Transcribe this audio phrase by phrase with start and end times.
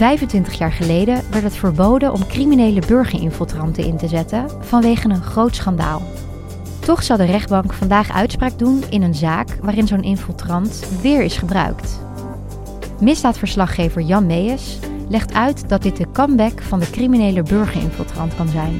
[0.00, 4.50] ...25 jaar geleden werd het verboden om criminele burgerinfiltranten in te zetten...
[4.60, 6.02] vanwege een groot schandaal.
[6.78, 9.58] Toch zal de rechtbank vandaag uitspraak doen in een zaak...
[9.62, 12.00] waarin zo'n infiltrant weer is gebruikt.
[13.00, 14.78] Misdaadverslaggever Jan Mees
[15.08, 18.78] legt uit dat dit de comeback van de criminele burgerinfiltrant kan zijn.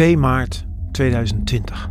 [0.00, 1.90] ...2 maart 2020.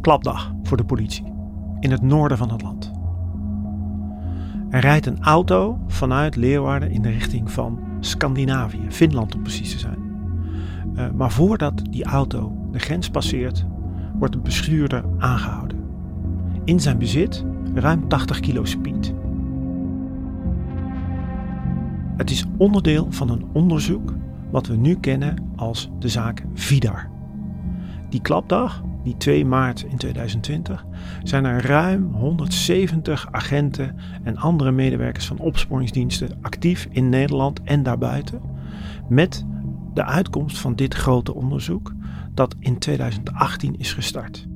[0.00, 1.32] Klapdag voor de politie.
[1.80, 2.92] In het noorden van het land.
[4.70, 8.80] Er rijdt een auto vanuit Leeuwarden in de richting van Scandinavië.
[8.88, 9.98] Finland om precies te zijn.
[10.94, 13.64] Uh, maar voordat die auto de grens passeert,
[14.18, 15.78] wordt de bestuurder aangehouden.
[16.64, 19.14] In zijn bezit ruim 80 kilo speed.
[22.16, 24.14] Het is onderdeel van een onderzoek
[24.56, 27.10] wat we nu kennen als de zaak Vidar.
[28.08, 30.84] Die klapdag, die 2 maart in 2020,
[31.22, 38.40] zijn er ruim 170 agenten en andere medewerkers van opsporingsdiensten actief in Nederland en daarbuiten
[39.08, 39.44] met
[39.94, 41.92] de uitkomst van dit grote onderzoek
[42.34, 44.46] dat in 2018 is gestart.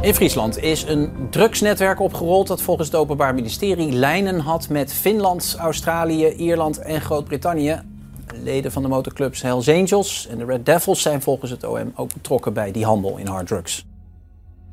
[0.00, 5.56] In Friesland is een drugsnetwerk opgerold dat volgens het Openbaar Ministerie lijnen had met Finland,
[5.58, 7.94] Australië, Ierland en Groot-Brittannië.
[8.42, 12.12] Leden van de motorclubs Hells Angels en de Red Devils zijn volgens het OM ook
[12.12, 13.86] betrokken bij die handel in harddrugs.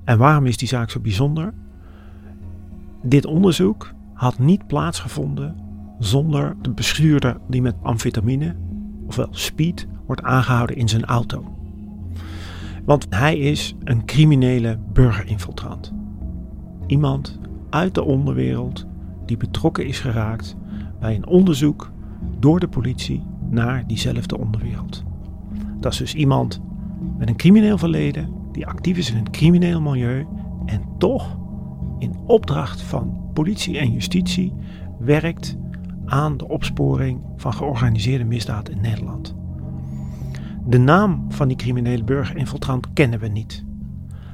[0.04, 1.54] En waarom is die zaak zo bijzonder?
[3.02, 5.56] Dit onderzoek had niet plaatsgevonden
[6.00, 8.56] zonder de bestuurder die met amfetamine,
[9.08, 11.56] ofwel speed, wordt aangehouden in zijn auto.
[12.86, 15.94] Want hij is een criminele burgerinfiltrant.
[16.88, 18.86] Iemand uit de onderwereld
[19.26, 20.56] die betrokken is geraakt
[21.00, 21.92] bij een onderzoek
[22.40, 23.24] door de politie
[23.54, 25.04] naar diezelfde onderwereld.
[25.80, 26.62] Dat is dus iemand
[27.18, 30.26] met een crimineel verleden die actief is in een crimineel milieu
[30.66, 31.38] en toch
[32.00, 34.54] in opdracht van politie en justitie
[35.00, 35.58] werkt
[36.06, 39.36] aan de opsporing van georganiseerde misdaad in Nederland.
[40.66, 43.66] De naam van die criminele burgerinfiltrant kennen we niet.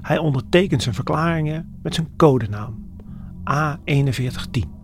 [0.02, 2.86] Hij ondertekent zijn verklaringen met zijn codenaam
[3.52, 4.79] A4110.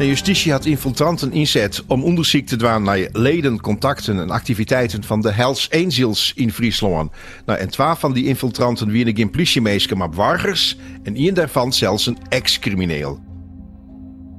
[0.00, 5.20] De justitie had infiltranten inzet om onderzoek te doen naar leden, contacten en activiteiten van
[5.20, 7.12] de Hells Angels in Friesland.
[7.46, 12.06] Nou, en twee van die infiltranten wieren geen politiemeester, maar wargers en één daarvan zelfs
[12.06, 13.20] een ex-crimineel.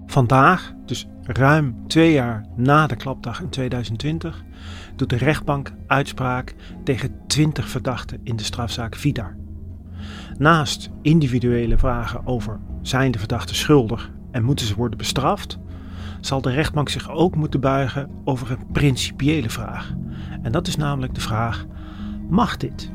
[0.06, 4.44] Vandaag, dus ruim twee jaar na de klapdag in 2020,
[4.96, 9.36] doet de rechtbank uitspraak tegen 20 verdachten in de strafzaak Vidar.
[10.38, 15.60] Naast individuele vragen over zijn de verdachten schuldig en moeten ze worden bestraft,
[16.20, 19.94] zal de rechtbank zich ook moeten buigen over een principiële vraag.
[20.42, 21.66] En dat is namelijk de vraag:
[22.30, 22.92] mag dit?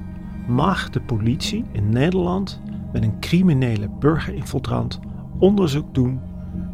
[0.47, 5.00] Mag de politie in Nederland met een criminele burgerinfiltrant
[5.38, 6.20] onderzoek doen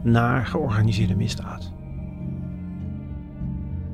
[0.03, 1.73] naar georganiseerde misdaad?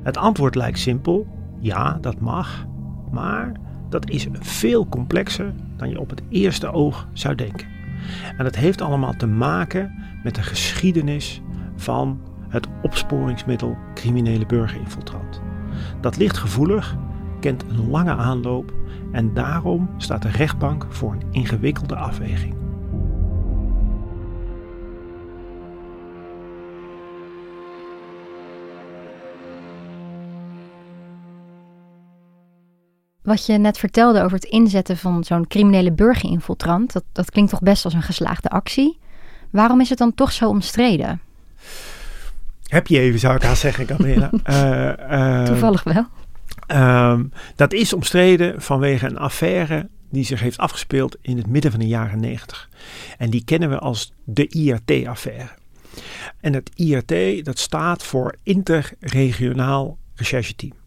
[0.03, 1.27] Het antwoord lijkt simpel:
[1.59, 2.65] ja, dat mag,
[3.11, 3.51] maar
[3.89, 7.78] dat is veel complexer dan je op het eerste oog zou denken.
[8.37, 9.93] En dat heeft allemaal te maken
[10.23, 11.41] met de geschiedenis
[11.75, 12.19] van
[12.49, 15.41] het opsporingsmiddel criminele burgerinfiltrant.
[16.01, 16.97] Dat ligt gevoelig,
[17.39, 18.73] kent een lange aanloop
[19.11, 22.58] en daarom staat de rechtbank voor een ingewikkelde afweging.
[33.29, 37.61] Wat je net vertelde over het inzetten van zo'n criminele burgerinfiltrant, dat, dat klinkt toch
[37.61, 38.99] best als een geslaagde actie.
[39.49, 41.21] Waarom is het dan toch zo omstreden?
[42.63, 44.29] Heb je even, zou ik haast zeggen, Gabriela.
[44.49, 46.05] uh, uh, Toevallig wel.
[46.67, 51.79] Ehm, dat is omstreden vanwege een affaire die zich heeft afgespeeld in het midden van
[51.79, 52.69] de jaren 90.
[53.17, 55.49] En die kennen we als de IRT-affaire.
[56.41, 60.78] En het IRT, dat staat voor Interregionaal Rechercheteam.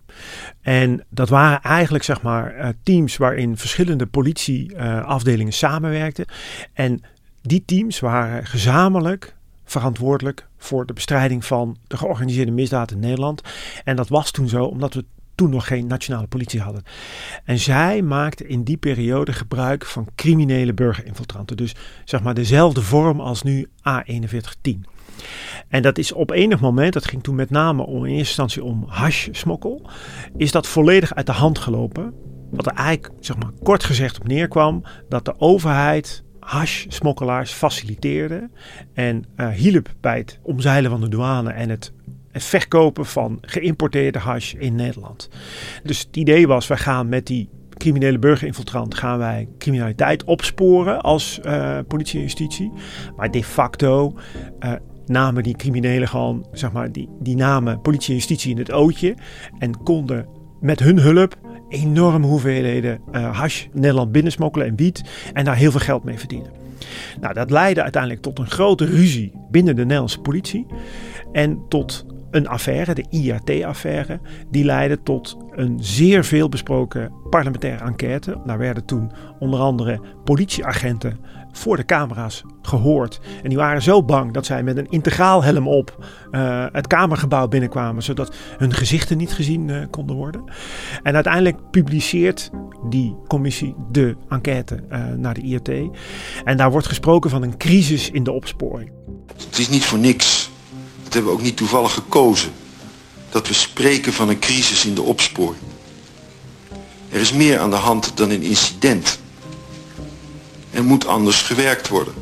[0.60, 6.24] En dat waren eigenlijk zeg maar eh, teams waarin verschillende politieafdelingen samenwerkten.
[6.72, 7.02] En
[7.42, 13.42] die teams waren gezamenlijk verantwoordelijk voor de bestrijding van de georganiseerde misdaad in Nederland.
[13.84, 15.04] En dat was toen zo omdat we
[15.34, 16.82] toen nog geen nationale politie hadden.
[17.44, 21.56] En zij maakten in die periode gebruik van criminele burgerinfiltranten.
[21.56, 21.74] Dus
[22.04, 24.80] zeg maar dezelfde vorm als nu A4110.
[25.68, 28.64] En dat is op enig moment, dat ging toen met name om in eerste instantie
[28.64, 29.90] om hash-smokkel,
[30.36, 32.14] is dat volledig uit de hand gelopen.
[32.50, 38.50] Wat er eigenlijk, zeg maar, kort gezegd op neerkwam, dat de overheid hash-smokkelaars faciliteerde
[38.94, 41.92] en uh, hielp bij het omzeilen van de douane en het
[42.32, 45.28] verkopen van geïmporteerde hash in Nederland.
[45.82, 51.40] Dus het idee was, wij gaan met die criminele burgerinfiltrant gaan wij criminaliteit opsporen als
[51.44, 52.72] uh, politie en justitie.
[53.16, 54.18] Maar de facto
[54.60, 54.72] uh,
[55.06, 59.14] namen die criminelen gewoon, zeg maar, die, die namen politie en justitie in het ootje.
[59.58, 60.26] En konden
[60.60, 61.36] met hun hulp
[61.68, 65.02] enorme hoeveelheden uh, hash Nederland binnensmokkelen en wiet.
[65.32, 66.50] En daar heel veel geld mee verdienen.
[67.20, 70.66] Nou, dat leidde uiteindelijk tot een grote ruzie binnen de Nederlandse politie.
[71.32, 74.20] En tot een affaire, de IRT-affaire,
[74.50, 78.40] die leidde tot een zeer veel besproken parlementaire enquête.
[78.46, 81.18] Daar werden toen onder andere politieagenten
[81.52, 83.20] voor de camera's gehoord.
[83.42, 87.48] En die waren zo bang dat zij met een integraal helm op uh, het Kamergebouw
[87.48, 90.44] binnenkwamen, zodat hun gezichten niet gezien uh, konden worden.
[91.02, 92.50] En uiteindelijk publiceert
[92.88, 95.70] die commissie de enquête uh, naar de IRT.
[96.44, 98.90] En daar wordt gesproken van een crisis in de opsporing.
[99.36, 100.50] Het is niet voor niks
[101.12, 102.52] dat hebben we ook niet toevallig gekozen.
[103.30, 105.62] Dat we spreken van een crisis in de opsporing.
[107.08, 109.20] Er is meer aan de hand dan een incident.
[110.74, 112.14] Er moet anders gewerkt worden.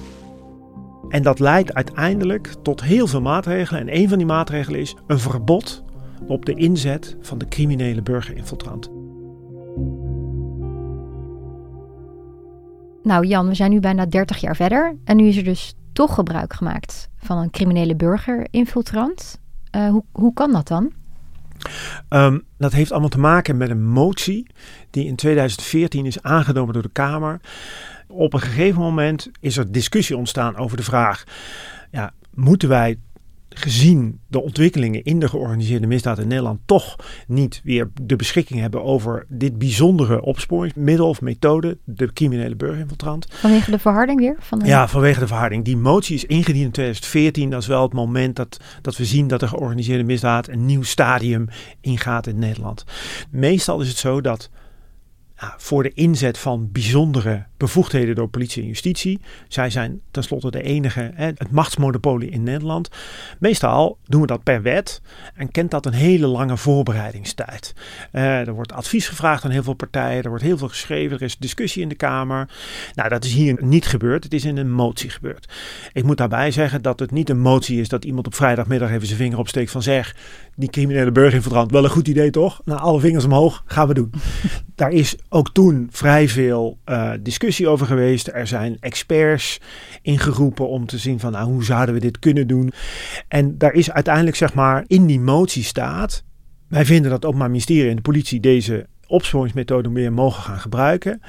[1.09, 3.81] En dat leidt uiteindelijk tot heel veel maatregelen.
[3.81, 5.85] En een van die maatregelen is een verbod
[6.27, 8.91] op de inzet van de criminele burgerinfiltrant.
[13.03, 14.97] Nou Jan, we zijn nu bijna 30 jaar verder.
[15.05, 19.41] En nu is er dus toch gebruik gemaakt van een criminele burgerinfiltrant.
[19.77, 20.93] Uh, hoe, hoe kan dat dan?
[22.09, 24.47] Um, dat heeft allemaal te maken met een motie
[24.91, 27.41] die in 2014 is aangenomen door de Kamer.
[28.11, 31.25] Op een gegeven moment is er discussie ontstaan over de vraag:
[31.91, 32.99] ja, moeten wij
[33.55, 36.97] gezien de ontwikkelingen in de georganiseerde misdaad in Nederland toch
[37.27, 43.27] niet weer de beschikking hebben over dit bijzondere opsporingsmiddel of methode, de criminele burgerinfiltrant.
[43.31, 44.37] Vanwege de verharding weer?
[44.39, 44.67] Van de...
[44.67, 45.65] Ja, vanwege de verharding.
[45.65, 47.51] Die motie is ingediend in 2014.
[47.51, 50.83] Dat is wel het moment dat, dat we zien dat de georganiseerde misdaad een nieuw
[50.83, 51.49] stadium
[51.81, 52.85] ingaat in Nederland.
[53.31, 54.51] Meestal is het zo dat
[55.57, 59.21] voor de inzet van bijzondere bevoegdheden door politie en justitie.
[59.49, 62.89] Zij zijn tenslotte de enige, hè, het machtsmonopolie in Nederland.
[63.39, 65.03] Meestal doen we dat per wet
[65.35, 67.75] en kent dat een hele lange voorbereidingstijd.
[68.13, 71.23] Uh, er wordt advies gevraagd aan heel veel partijen, er wordt heel veel geschreven, er
[71.23, 72.49] is discussie in de Kamer.
[72.95, 75.53] Nou, dat is hier niet gebeurd, het is in een motie gebeurd.
[75.93, 79.07] Ik moet daarbij zeggen dat het niet een motie is dat iemand op vrijdagmiddag even
[79.07, 80.17] zijn vinger opsteekt van zeg,
[80.57, 82.61] die criminele burgerinfiltrant, wel een goed idee toch?
[82.65, 84.11] Nou, alle vingers omhoog, gaan we doen.
[84.75, 88.29] Daar is ook toen vrij veel uh, discussie over geweest.
[88.29, 89.61] Er zijn experts
[90.03, 92.73] ingeroepen om te zien van nou, hoe zouden we dit kunnen doen.
[93.29, 96.25] En daar is uiteindelijk zeg maar in die motie staat.
[96.69, 101.21] Wij vinden dat ook maar ministerie en de politie deze opsporingsmethode meer mogen gaan gebruiken.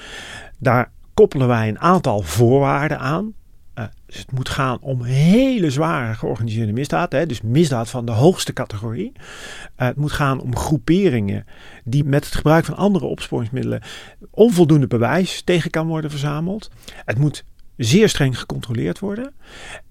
[0.59, 3.33] Daar koppelen wij een aantal voorwaarden aan.
[3.81, 8.11] Uh, dus het moet gaan om hele zware georganiseerde misdaad, hè, dus misdaad van de
[8.11, 9.11] hoogste categorie.
[9.15, 9.21] Uh,
[9.75, 11.45] het moet gaan om groeperingen
[11.83, 13.81] die met het gebruik van andere opsporingsmiddelen
[14.29, 16.69] onvoldoende bewijs tegen kan worden verzameld.
[17.05, 17.43] Het moet
[17.77, 19.33] zeer streng gecontroleerd worden.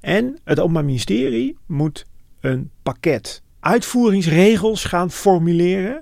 [0.01, 2.07] En het Openbaar Ministerie moet
[2.41, 6.01] een pakket uitvoeringsregels gaan formuleren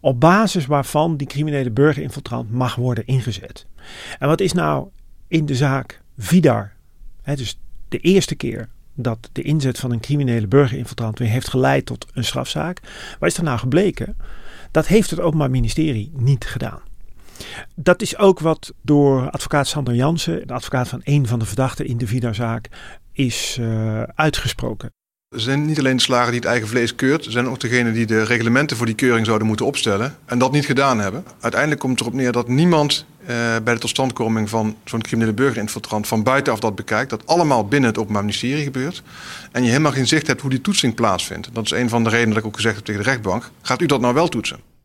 [0.00, 3.66] op basis waarvan die criminele burgerinfiltrant mag worden ingezet.
[4.18, 4.88] En wat is nou
[5.28, 6.75] in de zaak Vidar
[7.34, 12.06] dus de eerste keer dat de inzet van een criminele burgerinfiltrant weer heeft geleid tot
[12.12, 12.80] een strafzaak.
[13.18, 14.16] Wat is er nou gebleken?
[14.70, 16.80] Dat heeft het Openbaar Ministerie niet gedaan.
[17.74, 21.86] Dat is ook wat door advocaat Sander Jansen, de advocaat van een van de verdachten
[21.86, 22.68] in de Vida-zaak,
[23.12, 24.90] is uh, uitgesproken.
[25.28, 27.92] Er zijn niet alleen de slager die het eigen vlees keurt, er zijn ook degenen
[27.92, 31.24] die de reglementen voor die keuring zouden moeten opstellen en dat niet gedaan hebben.
[31.40, 36.06] Uiteindelijk komt het erop neer dat niemand uh, bij de totstandkoming van zo'n criminele burgerinfiltrant
[36.06, 37.10] van buitenaf dat bekijkt.
[37.10, 39.02] Dat allemaal binnen het Openbaar Ministerie gebeurt.
[39.52, 41.48] En je helemaal geen zicht hebt hoe die toetsing plaatsvindt.
[41.52, 43.50] Dat is een van de redenen dat ik ook gezegd heb tegen de rechtbank.
[43.62, 44.75] Gaat u dat nou wel toetsen?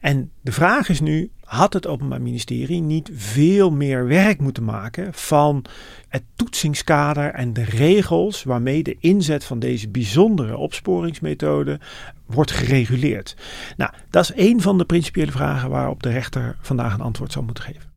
[0.00, 5.14] En de vraag is nu, had het Openbaar Ministerie niet veel meer werk moeten maken
[5.14, 5.64] van
[6.08, 11.80] het toetsingskader en de regels waarmee de inzet van deze bijzondere opsporingsmethode
[12.26, 13.36] wordt gereguleerd?
[13.76, 17.44] Nou, dat is een van de principiële vragen waarop de rechter vandaag een antwoord zou
[17.44, 17.88] moeten geven.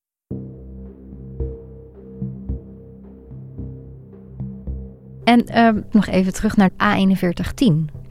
[5.23, 8.02] En uh, nog even terug naar A4110.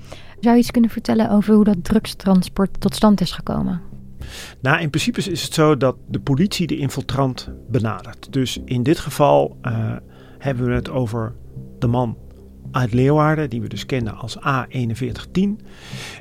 [0.43, 3.81] Zou je iets kunnen vertellen over hoe dat drugstransport tot stand is gekomen?
[4.61, 8.33] Nou, in principe is het zo dat de politie de infiltrant benadert.
[8.33, 9.97] Dus in dit geval uh,
[10.39, 11.35] hebben we het over
[11.79, 12.17] de man
[12.71, 15.67] uit Leeuwarden, die we dus kennen als A4110.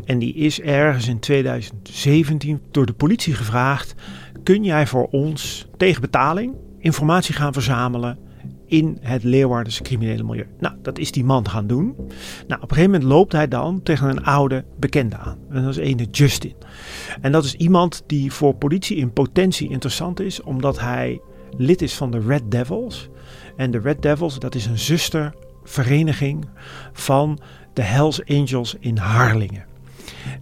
[0.05, 3.95] En die is ergens in 2017 door de politie gevraagd:
[4.43, 8.17] kun jij voor ons tegen betaling informatie gaan verzamelen
[8.71, 10.47] in het Leeuwardense criminele milieu.
[10.59, 11.95] Nou, dat is die man gaan doen.
[12.47, 15.37] Nou, op een gegeven moment loopt hij dan tegen een oude bekende aan.
[15.49, 16.55] En dat is ene Justin.
[17.21, 21.21] En dat is iemand die voor politie in potentie interessant is, omdat hij
[21.57, 23.09] lid is van de Red Devils.
[23.55, 26.45] En de Red Devils, dat is een zustervereniging
[26.93, 27.39] van
[27.73, 29.65] de Hells Angels in Harlingen.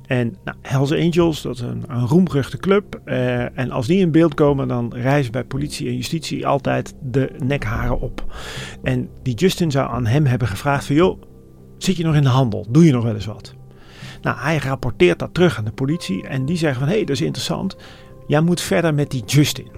[0.08, 3.02] En nou, Hells Angels, dat is een, een roemruchte club.
[3.06, 7.32] Uh, en als die in beeld komen, dan rijzen bij politie en justitie altijd de
[7.44, 8.24] nekharen op.
[8.84, 10.96] En die Justin zou aan hem hebben gevraagd van...
[10.96, 11.22] joh,
[11.78, 12.66] zit je nog in de handel?
[12.70, 13.54] Doe je nog wel eens wat?
[14.22, 16.28] Nou, hij rapporteert dat terug aan de politie.
[16.28, 17.78] En die zeggen van, hé, hey, dat is interessant.
[18.28, 19.72] Jij moet verder met die Justin.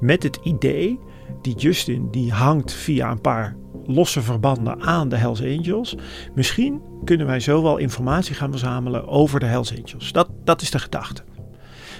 [0.00, 0.98] Met het idee,
[1.42, 5.96] die Justin die hangt via een paar losse verbanden aan de Hells Angels.
[6.34, 10.12] Misschien kunnen wij zo wel informatie gaan verzamelen over de Hells Angels.
[10.12, 11.22] Dat, dat is de gedachte.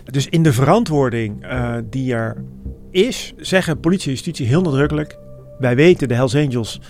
[0.04, 2.44] Dus in de verantwoording uh, die er
[2.90, 5.18] is, zeggen politie en justitie heel nadrukkelijk:
[5.58, 6.80] wij weten de Hells Angels.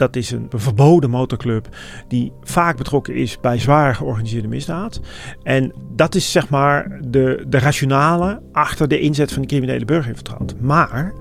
[0.00, 1.68] Dat is een verboden motorclub
[2.08, 5.00] die vaak betrokken is bij zwaar georganiseerde misdaad.
[5.42, 10.60] En dat is zeg maar de, de rationale achter de inzet van de criminele burgerinfiltrant.
[10.60, 11.12] Maar,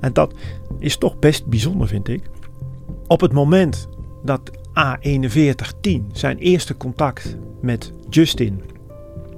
[0.00, 0.34] en dat
[0.78, 2.22] is toch best bijzonder vind ik.
[3.06, 3.88] Op het moment
[4.24, 8.62] dat A4110 zijn eerste contact met Justin,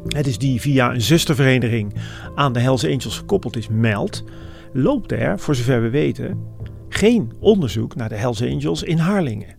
[0.08, 1.94] het is die via een zustervereniging
[2.34, 4.24] aan de Hells Angels gekoppeld is, meldt,
[4.72, 6.52] loopt er, voor zover we weten,
[6.94, 9.56] geen onderzoek naar de Hells Angels in Harlingen.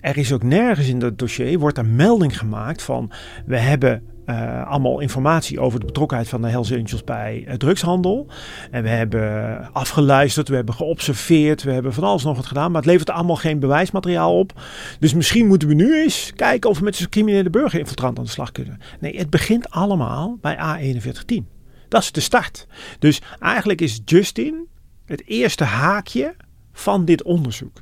[0.00, 3.10] Er is ook nergens in dat dossier wordt er melding gemaakt van
[3.46, 8.26] we hebben uh, allemaal informatie over de betrokkenheid van de Hells Angels bij uh, drugshandel.
[8.70, 12.70] En we hebben afgeluisterd, we hebben geobserveerd, we hebben van alles nog wat gedaan.
[12.70, 14.52] Maar het levert allemaal geen bewijsmateriaal op.
[14.98, 18.30] Dus misschien moeten we nu eens kijken of we met zo'n criminele burgerinfiltrant aan de
[18.30, 18.78] slag kunnen.
[19.00, 21.54] Nee, het begint allemaal bij A4110.
[21.88, 22.66] Dat is de start.
[22.98, 24.66] Dus eigenlijk is Justin
[25.06, 26.36] het eerste haakje
[26.72, 27.80] van dit onderzoek.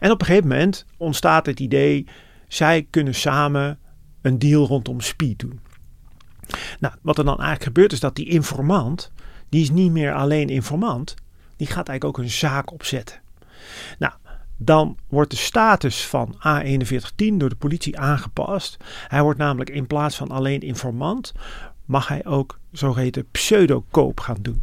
[0.00, 2.06] En op een gegeven moment ontstaat het idee,
[2.48, 3.78] zij kunnen samen
[4.22, 5.60] een deal rondom speed doen.
[6.80, 9.12] Nou, wat er dan eigenlijk gebeurt is dat die informant,
[9.48, 11.14] die is niet meer alleen informant,
[11.56, 13.20] die gaat eigenlijk ook een zaak opzetten.
[13.98, 14.12] Nou,
[14.56, 18.76] dan wordt de status van A4110 door de politie aangepast.
[19.08, 21.32] Hij wordt namelijk in plaats van alleen informant,
[21.84, 24.62] mag hij ook zogeheten pseudokoop gaan doen.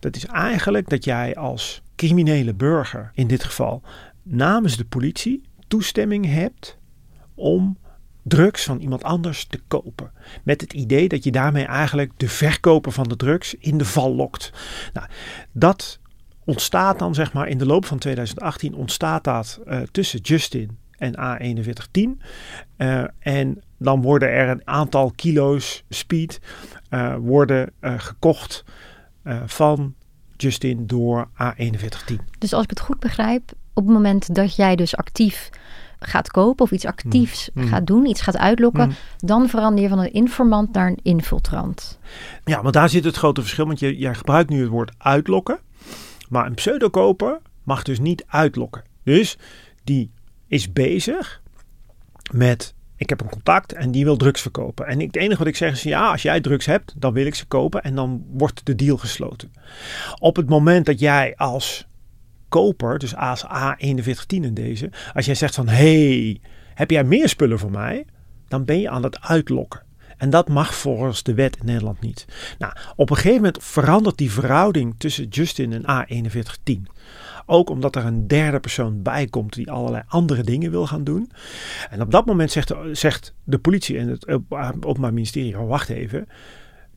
[0.00, 3.82] Dat is eigenlijk dat jij als criminele burger, in dit geval
[4.22, 6.78] namens de politie, toestemming hebt
[7.34, 7.78] om
[8.22, 10.12] drugs van iemand anders te kopen.
[10.42, 14.14] Met het idee dat je daarmee eigenlijk de verkoper van de drugs in de val
[14.14, 14.52] lokt.
[14.92, 15.06] Nou,
[15.52, 15.98] dat
[16.44, 21.14] ontstaat dan zeg maar in de loop van 2018 ontstaat dat uh, tussen Justin en
[21.16, 22.24] A4110.
[22.76, 26.40] Uh, en dan worden er een aantal kilo's speed
[26.90, 28.64] uh, worden gekocht
[29.46, 29.94] van
[30.36, 32.14] Justin door A4110.
[32.38, 35.50] Dus als ik het goed begrijp, op het moment dat jij dus actief
[35.98, 37.62] gaat kopen of iets actiefs mm.
[37.62, 37.68] Mm.
[37.68, 38.94] gaat doen, iets gaat uitlokken, mm.
[39.18, 41.98] dan verander je van een informant naar een infiltrant.
[42.44, 45.58] Ja, want daar zit het grote verschil, want je, jij gebruikt nu het woord uitlokken,
[46.28, 48.84] maar een pseudokoper mag dus niet uitlokken.
[49.02, 49.38] Dus
[49.84, 50.10] die
[50.46, 51.42] is bezig
[52.32, 54.86] met ik heb een contact en die wil drugs verkopen.
[54.86, 57.34] En het enige wat ik zeg is: ja, als jij drugs hebt, dan wil ik
[57.34, 59.52] ze kopen en dan wordt de deal gesloten.
[60.18, 61.86] Op het moment dat jij als
[62.48, 66.40] koper, dus als A4110 in deze, als jij zegt van hey,
[66.74, 68.06] heb jij meer spullen voor mij?
[68.48, 69.86] Dan ben je aan het uitlokken.
[70.16, 72.26] En dat mag volgens de wet in Nederland niet.
[72.58, 76.82] Nou, op een gegeven moment verandert die verhouding tussen Justin en A4110.
[77.50, 81.30] Ook omdat er een derde persoon bij komt die allerlei andere dingen wil gaan doen.
[81.90, 84.28] En op dat moment zegt de, zegt de politie en het
[84.80, 86.28] Openbaar Ministerie: wacht even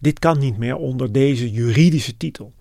[0.02, 2.54] dit kan niet meer onder deze juridische titel.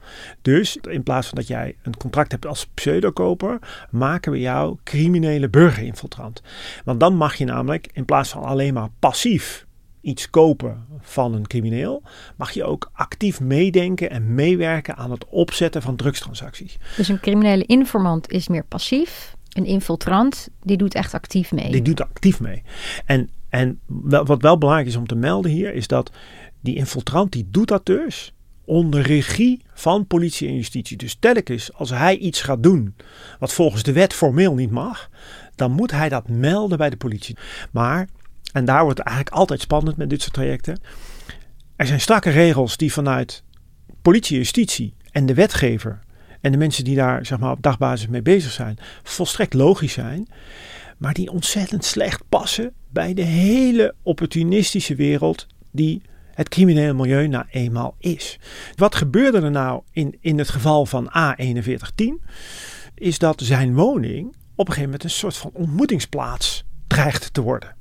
[0.42, 3.58] Dus in plaats van dat jij een contract hebt als pseudokoper,
[3.90, 6.42] maken we jou criminele burgerinfiltrant.
[6.84, 9.66] Want dan mag je namelijk in plaats van alleen maar passief
[10.00, 12.02] iets kopen van een crimineel,
[12.36, 16.78] mag je ook actief meedenken en meewerken aan het opzetten van drugstransacties.
[16.96, 19.34] Dus een criminele informant is meer passief.
[19.50, 21.70] Een infiltrant, die doet echt actief mee.
[21.70, 22.62] Die doet actief mee.
[23.04, 26.10] En, en wat wel belangrijk is om te melden hier, is dat
[26.60, 28.32] die infiltrant, die doet dat dus
[28.64, 30.96] onder regie van politie en justitie.
[30.96, 32.94] Dus telkens als hij iets gaat doen
[33.38, 35.10] wat volgens de wet formeel niet mag,
[35.54, 37.36] dan moet hij dat melden bij de politie.
[37.70, 38.08] Maar,
[38.52, 40.80] en daar wordt het eigenlijk altijd spannend met dit soort trajecten,
[41.76, 43.42] er zijn strakke regels die vanuit
[44.02, 45.98] politie justitie en de wetgever
[46.40, 50.28] en de mensen die daar zeg maar, op dagbasis mee bezig zijn, volstrekt logisch zijn,
[50.98, 56.02] maar die ontzettend slecht passen bij de hele opportunistische wereld die
[56.34, 58.38] het criminele milieu nou eenmaal is.
[58.76, 62.28] Wat gebeurde er nou in, in het geval van A4110?
[62.94, 67.76] Is dat zijn woning op een gegeven moment een soort van ontmoetingsplaats dreigt te worden.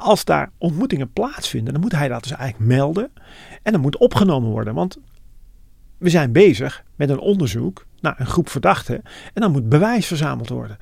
[0.00, 3.10] Als daar ontmoetingen plaatsvinden, dan moet hij dat dus eigenlijk melden.
[3.62, 4.74] En dan moet opgenomen worden.
[4.74, 4.98] Want
[5.98, 9.02] we zijn bezig met een onderzoek naar een groep verdachten.
[9.34, 10.78] En dan moet bewijs verzameld worden.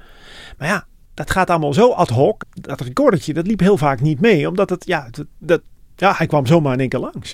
[0.58, 2.44] Maar ja, dat gaat allemaal zo ad hoc.
[2.50, 4.48] Dat recordertje, dat liep heel vaak niet mee.
[4.48, 5.60] Omdat het, ja, dat, dat,
[5.96, 7.32] ja hij kwam zomaar in één keer langs.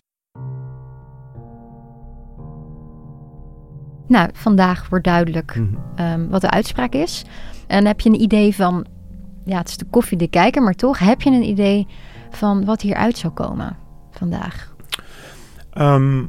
[4.09, 5.75] Nou, vandaag wordt duidelijk Mhm.
[5.95, 7.25] ehm, wat de uitspraak is.
[7.67, 8.87] En heb je een idee van,
[9.45, 11.87] ja, het is de koffie de kijker, maar toch heb je een idee
[12.31, 13.77] van wat hieruit zou komen
[14.11, 14.75] vandaag?
[15.73, 16.25] Ehm,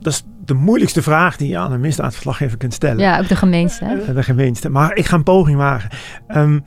[0.00, 2.98] dat is de moeilijkste vraag die je aan een misdaadverslaggever kunt stellen.
[2.98, 3.84] Ja, ook de gemeenste.
[3.84, 4.00] hè?
[4.00, 4.68] Eh, De gemeenste.
[4.68, 5.90] Maar ik ga een poging wagen.
[6.26, 6.58] Ehm,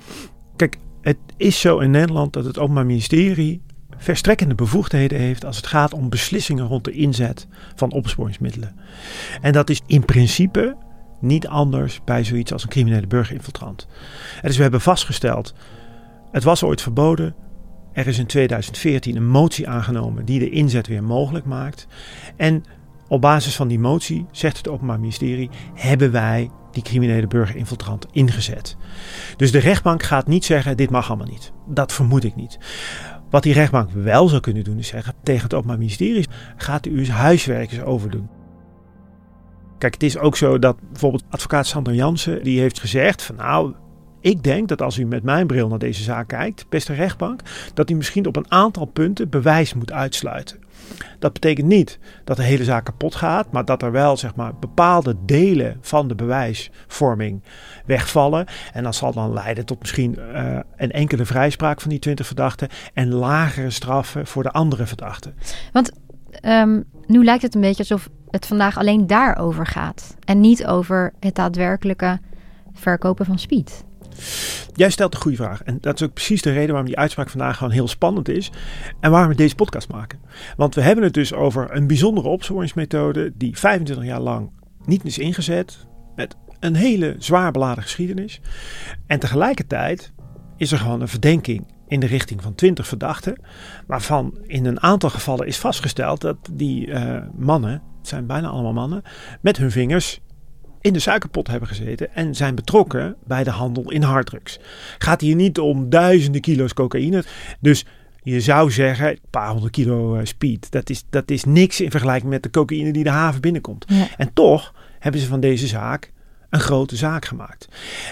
[0.55, 3.62] kijk, het is zo in Nederland dat het Openbaar Ministerie
[3.98, 8.75] verstrekkende bevoegdheden heeft als het gaat om beslissingen rond de inzet van opsporingsmiddelen.
[9.41, 10.75] En dat is in principe
[11.19, 13.88] niet anders bij zoiets als een criminele burgerinfiltrant.
[14.36, 15.53] En dus we hebben vastgesteld,
[16.33, 17.35] het was ooit verboden.
[17.91, 21.87] Er is in 2014 een motie aangenomen die de inzet weer mogelijk maakt.
[22.35, 22.63] En
[23.07, 28.77] op basis van die motie, zegt het Openbaar Ministerie, hebben wij die criminele burgerinfiltrant ingezet.
[29.38, 31.51] Dus de rechtbank gaat niet zeggen: dit mag allemaal niet.
[31.67, 32.58] Dat vermoed ik niet.
[33.29, 36.99] Wat die rechtbank wel zou kunnen doen, is zeggen tegen het Openbaar Ministerie: gaat u
[36.99, 38.29] eens overdoen.
[39.77, 43.73] Kijk, het is ook zo dat bijvoorbeeld advocaat Sander Jansen, die heeft gezegd van nou,
[44.23, 47.41] ik denk dat als u met mijn bril naar deze zaak kijkt, beste rechtbank,
[47.73, 50.57] dat u misschien op een aantal punten bewijs moet uitsluiten.
[51.19, 54.55] Dat betekent niet dat de hele zaak kapot gaat, maar dat er wel zeg maar,
[54.55, 57.41] bepaalde delen van de bewijsvorming
[57.86, 58.45] wegvallen.
[58.73, 62.69] En dat zal dan leiden tot misschien eh, een enkele vrijspraak van die 20 verdachten
[62.93, 65.36] en lagere straffen voor de andere verdachten.
[65.71, 65.91] Want
[66.31, 70.15] ehm, nu lijkt het een beetje alsof het vandaag alleen daarover gaat.
[70.25, 72.19] En niet over het daadwerkelijke
[72.73, 73.83] verkopen van speed.
[74.73, 75.63] Jij stelt een goede vraag.
[75.63, 78.52] En dat is ook precies de reden waarom die uitspraak vandaag gewoon heel spannend is.
[78.99, 80.19] En waarom we deze podcast maken.
[80.56, 84.52] Want we hebben het dus over een bijzondere opsporingsmethode die 25 jaar lang
[84.86, 85.86] niet is ingezet.
[86.15, 88.41] Met een hele zwaar beladen geschiedenis.
[89.08, 90.13] En tegelijkertijd
[90.58, 93.41] is er gewoon een verdenking in de richting van 20 verdachten.
[93.88, 98.73] Waarvan in een aantal gevallen is vastgesteld dat die uh, mannen, het zijn bijna allemaal
[98.73, 99.02] mannen,
[99.41, 100.21] met hun vingers
[100.84, 104.60] in de suikerpot hebben gezeten en zijn betrokken bij de handel in harddrugs.
[104.98, 107.24] Gaat hier niet om duizenden kilo's cocaïne.
[107.60, 107.86] Dus
[108.24, 112.30] je zou zeggen, een paar honderd kilo speed, dat is, dat is niks in vergelijking
[112.30, 113.86] met de cocaïne die de haven binnenkomt.
[113.88, 114.08] Ja.
[114.17, 116.12] En toch hebben ze van deze zaak
[116.50, 117.67] een grote zaak gemaakt.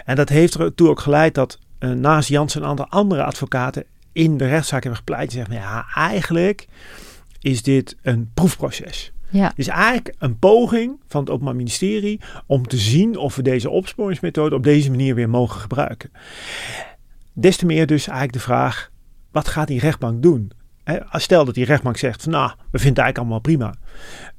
[0.06, 4.38] En dat heeft ertoe ook geleid dat uh, naast Jans een aantal andere advocaten in
[4.38, 5.30] de rechtszaak hebben gepleit.
[5.30, 6.68] Die zeggen, ja, eigenlijk
[7.40, 9.12] is dit een proefproces.
[9.32, 9.52] Ja.
[9.56, 14.56] Is eigenlijk een poging van het Openbaar Ministerie om te zien of we deze opsporingsmethode
[14.56, 16.12] op deze manier weer mogen gebruiken.
[17.34, 18.92] Des te meer dus eigenlijk de vraag,
[19.32, 20.52] wat gaat die rechtbank doen?
[21.12, 23.74] Stel dat die rechtbank zegt, van, nou, we vinden het eigenlijk allemaal prima.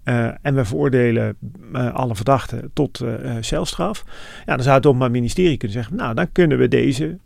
[0.05, 1.37] Uh, en we veroordelen
[1.73, 4.05] uh, alle verdachten tot uh, celstraf.
[4.47, 7.19] Ja, dan zou het Openbaar Ministerie kunnen zeggen, nou, dan kunnen we deze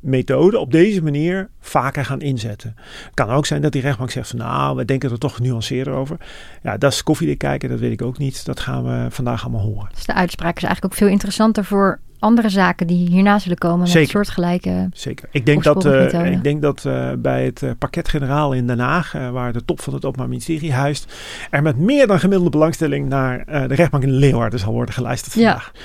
[0.00, 2.74] methode op deze manier vaker gaan inzetten.
[3.04, 5.92] Het kan ook zijn dat die rechtbank zegt van nou, we denken er toch genuanceerder
[5.92, 6.16] over.
[6.62, 8.44] Ja, dat is koffiedik kijken, dat weet ik ook niet.
[8.44, 9.88] Dat gaan we vandaag allemaal horen.
[9.94, 13.78] Dus de uitspraak is eigenlijk ook veel interessanter voor andere zaken die hierna zullen komen
[13.78, 14.10] met Zeker.
[14.10, 15.28] soortgelijke Zeker.
[15.32, 19.12] Ik denk dat, uh, ik denk dat uh, bij het uh, pakket-generaal in Den Haag,
[19.12, 21.12] waar de top van het Openbaar Ministerie huist,
[21.50, 25.70] er met meer dan gemiddelde belangstelling naar de rechtbank in Leeuwarden zal worden geluisterd vandaag.
[25.74, 25.80] Ja.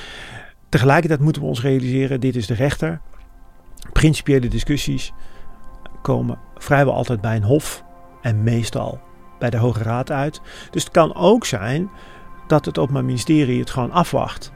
[0.70, 3.02] Tegelijkertijd moeten we ons realiseren, dit is de rechter.
[3.92, 5.14] Principiële discussies
[6.02, 7.84] komen vrijwel altijd bij een hof
[8.22, 9.00] en meestal
[9.40, 10.42] bij de Hoge Raad uit.
[10.72, 11.90] Dus het kan ook zijn
[12.48, 14.52] dat het Openbaar Ministerie het gewoon afwacht,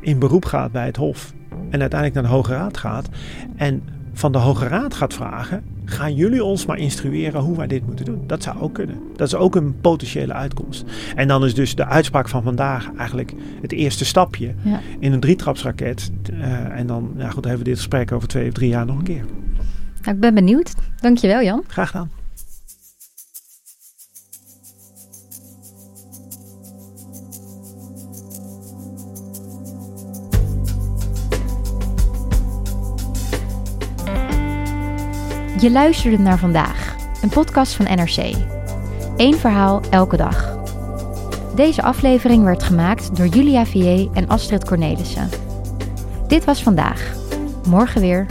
[0.00, 1.32] in beroep gaat bij het hof
[1.70, 3.08] en uiteindelijk naar de Hoge Raad gaat
[3.56, 7.86] en van de Hoge Raad gaat vragen: gaan jullie ons maar instrueren hoe wij dit
[7.86, 8.22] moeten doen.
[8.26, 8.98] Dat zou ook kunnen.
[9.16, 10.84] Dat is ook een potentiële uitkomst.
[11.14, 14.80] En dan is dus de uitspraak van vandaag eigenlijk het eerste stapje Ja.
[14.98, 16.10] in een drietrapsraket.
[16.32, 18.98] Uh, en dan, ja goed, hebben we dit gesprek over twee of drie jaar nog
[18.98, 19.24] een keer.
[20.02, 20.74] Nou, ik ben benieuwd.
[21.00, 21.62] Dankjewel Jan.
[21.66, 22.10] Graag gedaan.
[35.62, 38.34] Je luisterde naar vandaag, een podcast van NRC.
[39.16, 40.58] Eén verhaal elke dag.
[41.54, 45.28] Deze aflevering werd gemaakt door Julia Vier en Astrid Cornelissen.
[46.26, 47.14] Dit was vandaag.
[47.68, 48.26] Morgen weer.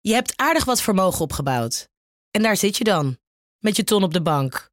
[0.00, 1.88] Je hebt aardig wat vermogen opgebouwd.
[2.30, 3.16] En daar zit je dan,
[3.58, 4.72] met je ton op de bank.